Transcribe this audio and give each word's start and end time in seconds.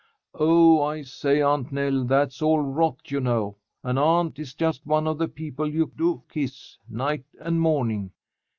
"Oh, 0.33 0.81
I 0.81 1.03
say, 1.03 1.43
Aunt 1.43 1.71
Nell, 1.71 2.05
that's 2.05 2.41
all 2.41 2.59
rot, 2.59 3.11
you 3.11 3.19
know. 3.19 3.57
An 3.83 3.99
aunt 3.99 4.39
is 4.39 4.55
just 4.55 4.83
one 4.87 5.05
of 5.07 5.19
the 5.19 5.27
people 5.27 5.69
you 5.71 5.91
do 5.95 6.23
kiss, 6.27 6.79
night 6.89 7.25
and 7.39 7.61
morning." 7.61 8.09